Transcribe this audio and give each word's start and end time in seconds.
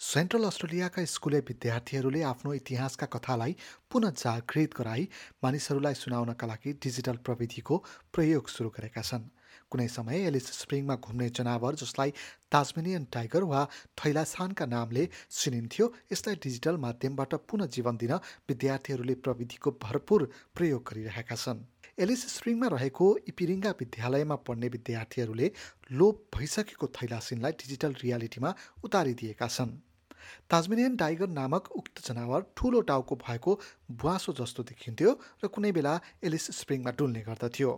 Central 0.00 0.44
अस्ट्रेलियाका 0.44 1.04
स्कुले 1.04 1.38
विद्यार्थीहरूले 1.38 2.22
आफ्नो 2.22 2.52
इतिहासका 2.52 3.06
कथालाई 3.06 3.56
पुनः 3.90 4.10
जागृत 4.10 4.74
गराई 4.78 5.08
मानिसहरूलाई 5.44 5.94
सुनाउनका 5.94 6.46
लागि 6.46 6.72
डिजिटल 6.72 7.16
प्रविधिको 7.16 7.84
प्रयोग 8.14 8.48
सुरु 8.48 8.70
गरेका 8.70 9.02
छन्। 9.02 9.30
कुनै 9.70 9.88
समय 9.88 10.26
एलिस 10.26 10.46
स्प्रिङमा 10.58 10.96
घुम्ने 10.96 11.28
जनावर 11.38 11.74
जसलाई 11.82 12.10
ताजमेनियन 12.52 13.04
टाइगर 13.12 13.44
वा 13.50 13.60
थैलासानका 13.98 14.66
नामले 14.66 15.08
चिनिन्थ्यो 15.32 15.86
यसलाई 16.12 16.36
डिजिटल 16.44 16.76
माध्यमबाट 16.86 17.34
पुनः 17.48 17.66
जीवन 17.76 17.96
दिन 17.96 18.14
विद्यार्थीहरूले 18.48 19.14
प्रविधिको 19.26 19.70
भरपूर 19.82 20.30
प्रयोग 20.54 20.82
गरिरहेका 20.88 21.36
छन्। 21.36 21.66
एलिस 21.98 22.22
स्प्रिङमा 22.34 22.68
रहेको 22.72 23.06
इपिरिङ्गा 23.28 23.70
विद्यालयमा 23.80 24.36
पढ्ने 24.46 24.68
विद्यार्थीहरूले 24.76 25.52
लोप 25.92 26.24
भइसकेको 26.36 26.86
थैलासिनलाई 26.96 27.52
डिजिटल 27.62 27.92
रियालिटीमा 28.02 28.50
उतारिदिएका 28.84 29.48
छन्। 29.48 29.78
ताजमेनियन 30.50 30.96
टाइगर 30.96 31.28
नामक 31.30 31.70
उक्त 31.76 32.02
जनावर 32.06 32.40
ठुलो 32.56 32.80
टाउको 32.88 33.16
भएको 33.16 33.52
बुवासो 33.92 34.32
जस्तो 34.40 34.62
देखिन्थ्यो 34.70 35.10
र 35.44 35.48
कुनै 35.48 35.72
बेला 35.72 35.94
एलिस 36.24 36.50
स्प्रिङमा 36.58 36.90
डुल्ने 36.98 37.22
गर्दथ्यो। 37.28 37.70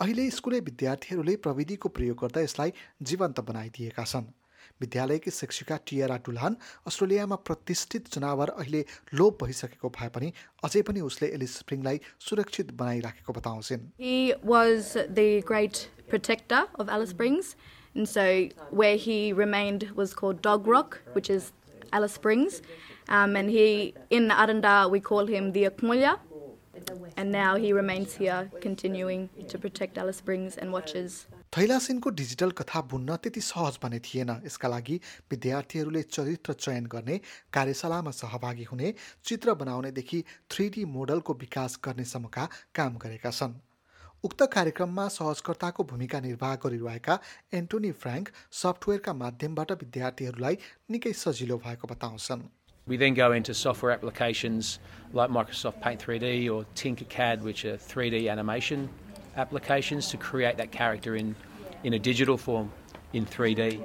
अहिले 0.00 0.30
स्कुले 0.38 0.60
विद्यार्थीहरूले 0.68 1.36
प्रविधिको 1.46 1.88
प्रयोग 1.98 2.18
गर्दा 2.22 2.40
यसलाई 2.46 2.72
जीवन्त 3.10 3.40
बनाइदिएका 3.50 4.04
छन् 4.12 4.32
विद्यालयकी 4.80 5.30
शिक्षिका 5.30 5.76
टियारा 5.88 6.16
टुल्हान 6.26 6.56
अस्ट्रेलियामा 6.86 7.36
प्रतिष्ठित 7.48 8.08
जनावर 8.14 8.48
अहिले 8.56 8.84
लोप 9.20 9.44
भइसकेको 9.44 9.88
भए 9.98 10.08
पनि 10.16 10.32
अझै 10.64 10.82
पनि 10.88 11.00
उसले 11.10 11.28
एलिस 11.38 11.58
स्प्रिङलाई 11.58 12.00
सुरक्षित 12.28 12.72
बनाइराखेको 12.82 13.32
बताउँछिन् 13.38 13.82
And 17.96 18.08
so, 18.08 18.48
where 18.70 18.96
he 18.96 19.32
remained 19.32 19.90
was 19.94 20.14
called 20.14 20.42
Dog 20.42 20.66
Rock, 20.66 21.00
which 21.12 21.30
is 21.30 21.52
Alice 21.92 22.12
Springs. 22.12 22.60
Um, 23.08 23.36
and 23.36 23.48
he, 23.48 23.94
in 24.10 24.30
Arunda, 24.30 24.90
we 24.90 24.98
call 25.00 25.26
him 25.26 25.52
the 25.52 25.64
Akmulya, 25.64 26.18
and 27.16 27.32
now 27.32 27.56
he 27.56 27.72
remains 27.72 28.14
here, 28.14 28.50
continuing 28.60 29.28
to 29.48 29.58
protect 29.58 29.98
Alice 29.98 30.16
Springs 30.16 30.56
and 30.56 30.72
watches. 30.72 31.26
थैलासिनको 31.56 32.10
digital 32.10 32.50
कथा 32.50 32.80
बुन्न 32.90 33.16
त्यति 33.16 33.40
सहज 33.40 33.78
भने 33.82 33.98
थिएन। 34.06 34.30
यसका 34.46 34.68
लागि 34.68 34.96
विद्यार्थीहरूले 35.30 36.02
चरित्र 36.02 36.52
चयन 36.52 36.86
गर्ने 36.94 37.20
कार्यशालामा 37.52 38.10
सहभागी 38.10 38.64
हुने 38.70 38.94
चित्र 39.24 39.54
बनाउनेदेखि 39.60 40.24
थ्री 40.50 40.68
डी 40.74 40.84
मोडलको 40.96 41.34
विकास 41.44 41.78
गर्नेसम्मका 41.84 42.48
काम 42.74 42.96
गरेका 43.04 43.30
छन्। 43.30 43.54
उक्त 44.24 44.42
कार्यक्रममा 44.52 45.06
सहजकर्ताको 45.14 45.84
भूमिका 45.84 46.20
निर्वाह 46.20 46.54
गरिरहेका 46.64 47.18
एन्टोनी 47.54 47.90
फ्र्याङ्क 48.02 48.28
सफ्टवेयरका 48.62 49.12
माध्यमबाट 49.22 49.72
विद्यार्थीहरूलाई 49.82 50.58
निकै 50.90 51.12
सजिलो 51.22 51.56
भएको 51.64 51.88
बताउँछन्। 51.94 52.42
We 52.86 52.98
then 52.98 53.14
go 53.14 53.32
into 53.32 53.54
software 53.54 53.92
applications 53.92 54.78
like 55.14 55.30
Microsoft 55.30 55.80
Paint 55.80 56.04
3D 56.04 56.54
or 56.54 56.66
Tinkercad, 56.74 57.40
which 57.40 57.64
are 57.64 57.78
3D 57.78 58.30
animation 58.30 58.90
applications 59.38 60.10
to 60.10 60.18
create 60.18 60.58
that 60.58 60.70
character 60.70 61.16
in, 61.16 61.34
in 61.82 61.94
a 61.94 61.98
digital 61.98 62.36
form 62.36 62.70
in 63.14 63.24
3D. 63.24 63.82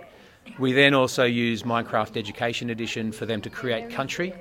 We 0.57 0.73
then 0.73 0.93
also 0.93 1.23
use 1.23 1.63
Minecraft 1.63 2.17
Education 2.17 2.71
Edition 2.71 3.13
for 3.13 3.25
them 3.25 3.39
to 3.41 3.49
create 3.49 3.89
country, 3.89 4.33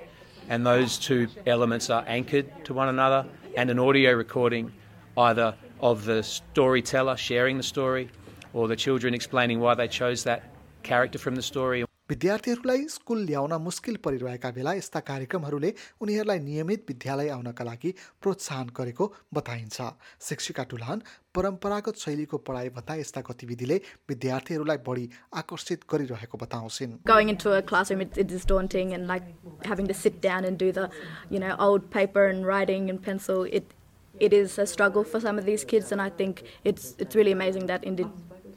and 0.49 0.67
those 0.67 0.99
two 0.99 1.29
elements 1.47 1.89
are 1.89 2.03
anchored 2.09 2.65
to 2.65 2.75
one 2.75 2.89
another, 2.89 3.27
and 3.57 3.71
an 3.71 3.79
audio 3.79 4.13
recording 4.13 4.73
either 5.17 5.55
of 5.81 6.05
the 6.05 6.25
storyteller 6.25 7.17
sharing 7.17 7.59
the 7.59 7.63
story 7.63 8.11
or 8.53 8.67
the 8.67 8.75
children 8.77 9.15
explaining 9.15 9.61
why 9.61 9.75
they 9.75 9.87
chose 9.87 10.25
that 10.25 10.51
character 10.83 11.19
from 11.19 11.37
the 11.37 11.43
story. 11.43 11.88
विद्यार्थीहरूलाई 12.11 12.85
school 12.89 13.19
ल्याउन 13.25 13.53
मुस्किल 13.53 13.97
परिरहेका 13.97 14.51
बेला 14.51 14.73
यस्ता 14.73 15.01
कार्यक्रमहरूले 15.01 15.75
उनीहरूलाई 16.01 16.39
नियमित 16.39 16.85
विद्यालय 16.89 17.29
आउनका 17.29 17.65
लागि 17.65 17.95
प्रोत्साहन 18.23 18.69
गरेको 18.77 19.13
बताइन्छ। 19.35 19.77
शिक्षिका 20.21 20.65
टुलहान 20.65 21.03
परम्परागत 21.35 21.97
शैलीको 21.97 22.37
पढाइभन्दा 22.39 22.95
यस्ता 22.95 23.21
गतिविधिले 23.21 23.81
विद्यार्थीहरूलाई 24.09 24.77
बढी 24.89 25.07
आकर्षित 25.35 25.81
गरिरहेको 25.93 26.39
बताउँछिन्टिङ 26.39 26.99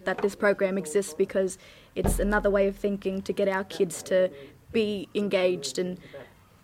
that 0.06 0.22
this 0.22 0.36
program 0.36 0.78
exists 0.78 1.14
because 1.14 1.58
it's 1.96 2.20
another 2.20 2.50
way 2.50 2.68
of 2.68 2.76
thinking 2.76 3.22
to 3.24 3.34
get 3.34 3.48
our 3.48 3.64
kids 3.66 4.02
to 4.04 4.30
be 4.72 5.08
engaged 5.16 5.80
and 5.80 5.98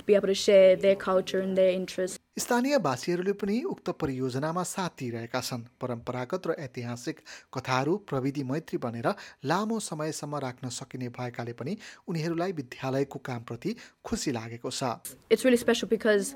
be 0.05 0.15
able 0.15 0.27
to 0.27 0.33
share 0.33 0.75
their 0.75 0.95
culture 0.95 1.39
and 1.41 1.57
their 1.57 1.71
interests. 1.71 2.17
स्थानीय 2.39 2.77
भाषीहरूले 2.79 3.31
पनि 3.41 3.55
उक्त 3.69 3.89
परियोजनामा 4.01 4.63
साथ 4.63 4.89
दिइरहेका 4.99 5.39
छन् 5.41 5.63
परम्परागत 5.81 6.47
र 6.47 6.55
ऐतिहासिक 6.65 7.19
कथाहरू 7.53 7.95
प्रविधि 8.09 8.43
मैत्री 8.51 8.77
बनेर 8.83 9.07
लामो 9.51 9.79
समयसम्म 9.85 10.35
राख्न 10.45 10.69
सकिने 10.77 11.09
भएकाले 11.17 11.53
पनि 11.61 11.77
उनीहरूलाई 12.07 12.51
विद्यालयको 12.59 13.19
कामप्रति 13.29 13.75
खुसी 14.05 14.31
लागेको 14.37 14.71
छ 14.71 14.93
It's 15.29 15.43
really 15.45 15.61
special 15.65 15.89
because 15.89 16.35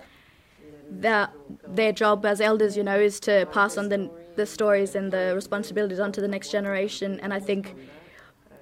their 0.91 1.29
their 1.67 1.93
job 1.93 2.25
as 2.25 2.41
elders, 2.41 2.75
you 2.75 2.83
know, 2.83 2.99
is 2.99 3.19
to 3.21 3.47
pass 3.51 3.77
on 3.77 3.89
the 3.89 4.09
the 4.35 4.45
stories 4.45 4.95
and 4.95 5.11
the 5.11 5.31
responsibilities 5.35 5.99
onto 5.99 6.21
the 6.21 6.27
next 6.27 6.51
generation. 6.51 7.19
And 7.21 7.33
I 7.33 7.39
think 7.39 7.75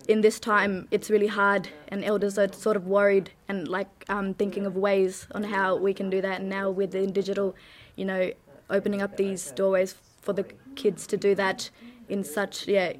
in 0.08 0.22
this 0.22 0.40
time, 0.40 0.88
it's 0.92 1.10
really 1.10 1.28
hard, 1.28 1.70
and 1.90 2.04
elders 2.04 2.38
are 2.38 2.52
sort 2.54 2.76
of 2.78 2.88
worried 2.88 3.32
and 3.48 3.68
like 3.68 3.90
um, 4.10 4.34
thinking 4.34 4.66
of 4.66 4.76
ways 4.76 5.28
on 5.34 5.44
how 5.44 5.76
we 5.76 5.94
can 5.94 6.10
do 6.10 6.22
that. 6.22 6.40
And 6.40 6.50
now 6.50 6.70
with 6.70 6.92
the 6.92 7.06
digital, 7.08 7.56
you 7.96 8.06
know, 8.06 8.32
opening 8.70 9.02
up 9.02 9.18
these 9.18 9.52
doorways 9.52 9.96
for 10.22 10.34
the 10.34 10.46
kids 10.76 11.08
to 11.08 11.18
do 11.18 11.36
that 11.36 11.70
in 12.08 12.24
such 12.24 12.68
yeah 12.68 12.94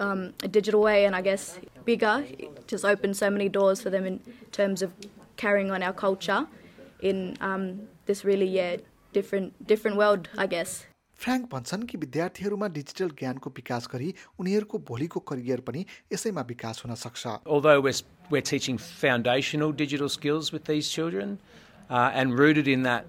um, 0.00 0.34
a 0.42 0.48
digital 0.48 0.80
way, 0.80 1.04
and 1.04 1.14
I 1.14 1.22
guess 1.22 1.58
bigger, 1.84 2.24
just 2.66 2.84
opens 2.84 3.18
so 3.18 3.30
many 3.30 3.48
doors 3.48 3.80
for 3.80 3.90
them 3.90 4.06
in 4.06 4.20
terms 4.50 4.82
of 4.82 4.92
carrying 5.36 5.70
on 5.70 5.82
our 5.82 5.92
culture 5.92 6.46
in 7.00 7.36
um, 7.40 7.88
this 8.05 8.23
really 8.25 8.47
yeah 8.47 8.77
different 9.13 9.67
different 9.67 9.97
world, 9.97 10.29
I 10.37 10.47
guess. 10.47 10.85
Frank 11.21 11.45
भन्छन् 11.51 11.83
कि 11.89 11.97
विद्यार्थीहरूमा 11.97 12.67
digital 12.73 13.09
ज्ञानको 13.19 13.49
विकास 13.57 13.87
गरी 13.93 14.13
उनीहरूको 14.39 14.77
भोलिको 14.89 15.19
career 15.29 15.61
पनि 15.69 15.85
यसैमा 16.13 16.41
विकास 16.49 16.83
हुन 16.85 16.95
सक्छ 17.03 17.39
although 17.55 17.79
we're, 17.81 18.01
we're 18.29 18.47
teaching 18.49 18.77
foundational 18.77 19.71
digital 19.71 20.09
skills 20.17 20.51
with 20.51 20.65
these 20.65 20.89
children 20.89 21.39
uh, 21.89 22.11
and 22.13 22.37
rooted 22.37 22.67
in 22.67 22.83
that 22.83 23.07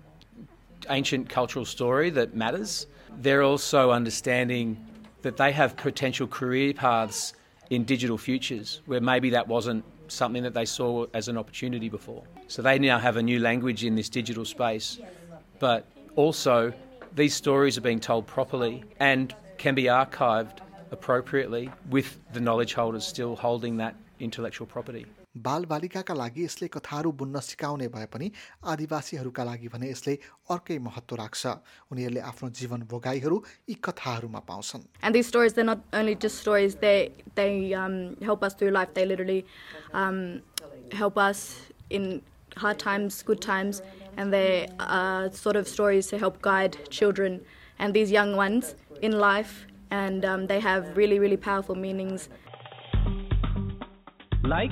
ancient 0.88 1.28
cultural 1.28 1.64
story 1.64 2.10
that 2.10 2.34
matters, 2.34 2.86
they're 3.20 3.42
also 3.42 3.90
understanding 3.90 4.76
that 5.22 5.36
they 5.36 5.52
have 5.52 5.76
potential 5.76 6.26
career 6.26 6.72
paths 6.72 7.34
in 7.70 7.84
digital 7.84 8.16
futures 8.16 8.80
where 8.86 9.00
maybe 9.00 9.30
that 9.30 9.46
wasn't 9.48 9.84
something 10.07 10.43
that 10.43 10.53
they 10.53 10.65
saw 10.65 11.05
as 11.13 11.27
an 11.27 11.37
opportunity 11.37 11.89
before. 11.89 12.23
So 12.47 12.61
they 12.61 12.79
now 12.79 12.99
have 12.99 13.17
a 13.17 13.23
new 13.23 13.39
language 13.39 13.83
in 13.83 13.95
this 13.95 14.09
digital 14.09 14.45
space, 14.45 14.99
but 15.59 15.85
also 16.15 16.73
these 17.15 17.33
stories 17.33 17.77
are 17.77 17.81
being 17.81 17.99
told 17.99 18.27
properly 18.27 18.83
and 18.99 19.33
can 19.57 19.75
be 19.75 19.83
archived 19.83 20.59
appropriately 20.91 21.71
with 21.89 22.19
the 22.33 22.39
knowledge 22.39 22.73
holders 22.73 23.05
still 23.05 23.35
holding 23.35 23.77
that 23.77 23.95
intellectual 24.19 24.67
property. 24.67 25.05
बालबालिकाका 25.35 26.13
लागि 26.13 26.43
यसले 26.43 26.67
कथाहरू 26.67 27.11
बुन्न 27.11 27.39
सिकाउने 27.41 27.87
भए 27.89 28.05
पनि 28.13 28.31
आदिवासीहरूका 28.69 29.43
लागि 29.43 29.67
भने 29.73 29.89
यसले 29.89 30.13
अर्कै 30.53 30.77
महत्त्व 30.87 31.15
राख्छ 31.15 31.47
उनीहरूले 31.91 32.19
आफ्नो 32.21 32.49
जीवन 32.59 32.81
भोगाइहरू 32.91 33.37
यी 33.69 33.75
कथाहरूमा 33.83 34.39
पाउँछन् 34.49 34.83
And 35.01 35.15
these 35.15 35.27
stories, 35.27 35.53
they're 35.53 35.65
not 35.65 35.81
only 35.93 36.15
just 36.15 36.37
stories, 36.37 36.75
they, 36.75 37.11
they 37.33 37.73
um, 37.73 38.15
help 38.21 38.43
us 38.43 38.53
through 38.53 38.71
life. 38.71 38.93
They 38.93 39.05
literally 39.05 39.45
um, 39.93 40.41
help 40.91 41.17
us 41.17 41.57
in 41.89 42.21
hard 42.57 42.77
times, 42.77 43.23
good 43.23 43.41
times, 43.41 43.81
and 44.17 44.31
they 44.31 44.67
are 44.79 45.31
sort 45.31 45.55
of 45.55 45.67
stories 45.67 46.07
to 46.07 46.19
help 46.19 46.41
guide 46.41 46.77
children 46.91 47.41
and 47.79 47.93
these 47.93 48.11
young 48.11 48.35
ones 48.35 48.75
in 49.01 49.19
life. 49.19 49.65
And 49.89 50.25
um, 50.25 50.47
they 50.47 50.59
have 50.59 50.95
really, 50.95 51.19
really 51.19 51.37
powerful 51.37 51.75
meanings. 51.75 52.29
Like 54.45 54.71